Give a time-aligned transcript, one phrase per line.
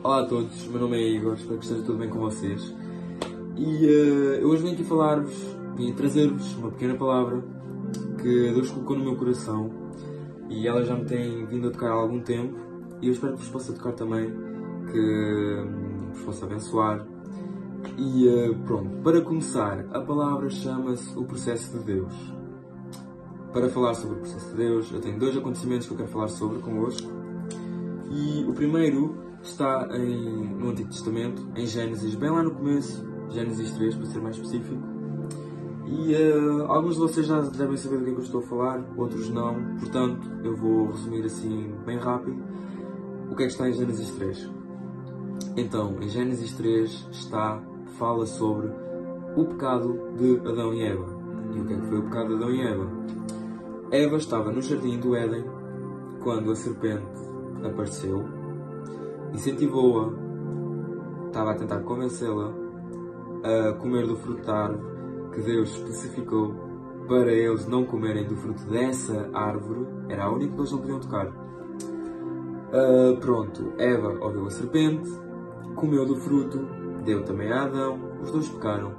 [0.00, 2.72] Olá a todos, meu nome é Igor, espero que esteja tudo bem com vocês.
[3.56, 5.34] E uh, eu hoje venho aqui falar-vos,
[5.76, 7.42] vim trazer-vos uma pequena palavra
[8.22, 9.68] que Deus colocou no meu coração
[10.48, 12.56] e ela já me tem vindo a tocar há algum tempo
[13.02, 14.32] e eu espero que vos possa tocar também,
[14.92, 17.04] que um, vos possa abençoar.
[17.98, 22.14] E uh, pronto, para começar, a palavra chama-se o processo de Deus.
[23.52, 26.28] Para falar sobre o processo de Deus, eu tenho dois acontecimentos que eu quero falar
[26.28, 27.10] sobre convosco.
[28.10, 33.72] E o primeiro está em, no Antigo Testamento, em Gênesis, bem lá no começo, Gênesis
[33.72, 34.82] 3, para ser mais específico.
[35.86, 38.44] E uh, alguns de vocês já devem saber do que é que eu estou a
[38.44, 42.42] falar, outros não, portanto eu vou resumir assim bem rápido
[43.30, 44.50] o que é que está em Gênesis 3.
[45.56, 47.60] Então, em Gênesis 3 está,
[47.98, 48.70] fala sobre
[49.36, 51.06] o pecado de Adão e Eva.
[51.54, 52.86] E o que é que foi o pecado de Adão e Eva?
[53.90, 55.44] Eva estava no jardim do Éden
[56.22, 57.06] quando a serpente
[57.64, 58.24] apareceu,
[59.32, 60.12] incentivou-a,
[61.26, 62.52] estava a tentar convencê-la
[63.42, 64.98] a comer do fruto da árvore
[65.32, 66.54] que Deus especificou
[67.08, 71.00] para eles não comerem do fruto dessa árvore, era a única que eles não podiam
[71.00, 71.26] tocar.
[71.28, 75.10] Uh, pronto, Eva ouviu a serpente,
[75.74, 76.66] comeu do fruto,
[77.04, 78.92] deu também a Adão, os dois pecaram.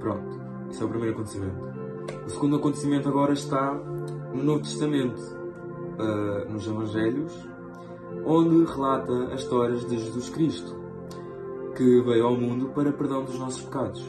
[0.00, 0.38] Pronto,
[0.70, 1.68] isso é o primeiro acontecimento.
[2.26, 3.74] O segundo acontecimento agora está
[4.34, 5.18] no Novo Testamento,
[5.98, 7.48] uh, nos Evangelhos,
[8.24, 10.76] onde relata as histórias de Jesus Cristo,
[11.76, 14.04] que veio ao mundo para perdão dos nossos pecados.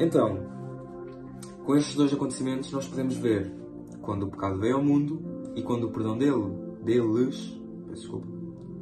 [0.00, 0.38] Então,
[1.64, 3.52] com estes dois acontecimentos, nós podemos ver
[4.00, 5.20] quando o pecado veio ao mundo
[5.54, 6.50] e quando o perdão dele,
[6.82, 8.26] deles, desculpa,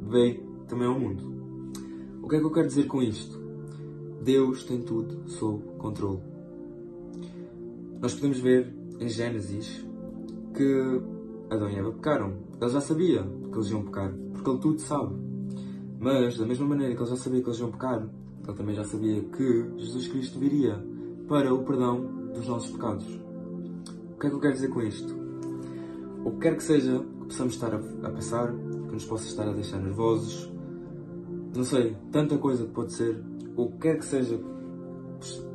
[0.03, 1.23] veio também ao mundo.
[2.21, 3.41] O que é que eu quero dizer com isto?
[4.23, 6.21] Deus tem tudo sob controle.
[7.99, 9.85] Nós podemos ver em Gênesis
[10.53, 11.01] que
[11.49, 12.33] Adão e Eva pecaram.
[12.59, 15.15] Ele já sabia que eles iam pecar, porque ele tudo sabe.
[15.99, 18.07] Mas, da mesma maneira que ele já sabia que eles iam pecar,
[18.47, 20.83] ele também já sabia que Jesus Cristo viria
[21.27, 23.05] para o perdão dos nossos pecados.
[24.15, 25.15] O que é que eu quero dizer com isto?
[26.23, 29.53] O que quer que seja que possamos estar a, passar, que nos possa estar a
[29.53, 30.51] deixar nervosos,
[31.55, 33.21] não sei, tanta coisa que pode ser,
[33.55, 34.37] o que quer que seja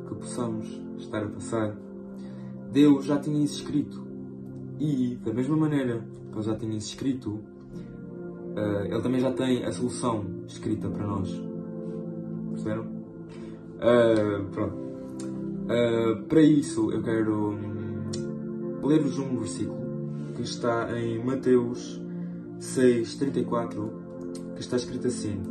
[0.07, 0.67] que possamos
[0.97, 1.75] estar a passar,
[2.71, 4.02] Deus já tinha isso escrito.
[4.83, 9.63] E, da mesma maneira que Ele já tinha isso escrito, uh, Ele também já tem
[9.63, 11.29] a solução escrita para nós.
[12.49, 12.83] Perceberam?
[13.79, 14.75] Uh, pronto.
[14.75, 19.79] Uh, para isso, eu quero hum, ler-vos um versículo
[20.35, 22.01] que está em Mateus
[22.59, 23.89] 6,34,
[24.55, 25.41] que está escrito assim: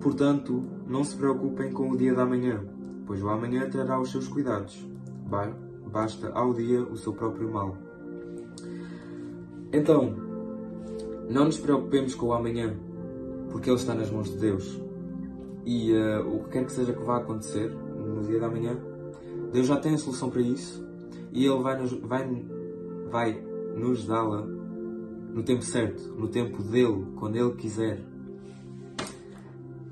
[0.00, 2.64] Portanto, não se preocupem com o dia da manhã,
[3.06, 4.84] pois o amanhã trará os seus cuidados.
[5.92, 7.83] Basta ao dia o seu próprio mal.
[9.74, 10.14] Então,
[11.28, 12.76] não nos preocupemos com o amanhã,
[13.50, 14.80] porque ele está nas mãos de Deus.
[15.66, 18.78] E uh, o que quer que seja que vá acontecer no dia da manhã,
[19.52, 20.86] Deus já tem a solução para isso
[21.32, 22.46] e Ele vai nos, vai,
[23.10, 23.42] vai
[23.76, 28.00] nos dá-la no tempo certo, no tempo dele, quando Ele quiser.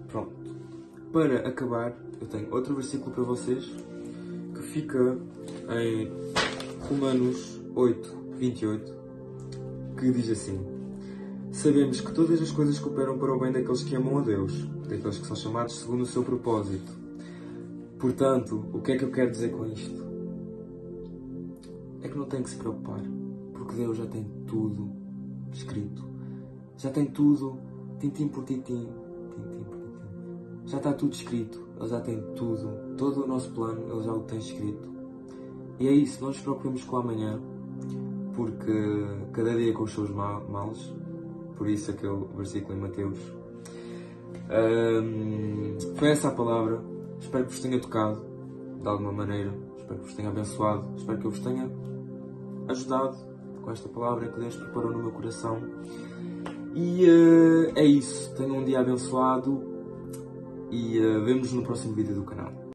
[0.07, 0.33] Pronto.
[1.13, 3.69] Para acabar, eu tenho outro versículo para vocês
[4.55, 5.19] que fica
[5.71, 6.09] em
[6.89, 9.02] Romanos 8, 28,
[9.97, 10.59] que diz assim:
[11.53, 15.19] Sabemos que todas as coisas cooperam para o bem daqueles que amam a Deus, daqueles
[15.19, 16.93] que são chamados segundo o seu propósito.
[17.99, 20.03] Portanto, o que é que eu quero dizer com isto?
[22.01, 23.03] É que não tem que se preocupar,
[23.53, 24.91] porque Deus já tem tudo
[25.53, 26.03] escrito.
[26.79, 27.59] Já tem tudo,
[28.01, 28.89] tintim por tintim,
[29.31, 29.93] tintim por tintim.
[30.67, 34.21] Já está tudo escrito, Ele já tem tudo, todo o nosso plano, Ele já o
[34.21, 34.89] tem escrito.
[35.79, 37.39] E é isso, não nos preocupemos com o amanhã,
[38.35, 38.73] porque
[39.33, 40.93] cada dia com os seus males,
[41.57, 43.19] por isso aquele versículo em Mateus.
[44.51, 46.83] Um, foi essa a palavra.
[47.21, 48.25] Espero que vos tenha tocado
[48.81, 49.53] de alguma maneira.
[49.79, 50.85] Espero que vos tenha abençoado.
[50.97, 51.71] Espero que eu vos tenha
[52.69, 53.17] ajudado
[53.63, 55.59] com esta palavra que Deus preparou no meu coração.
[56.75, 58.35] E uh, é isso.
[58.35, 59.63] Tenham um dia abençoado
[60.71, 62.62] e uh, vemos no próximo vídeo do canal.